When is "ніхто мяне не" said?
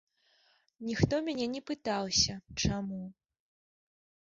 0.87-1.61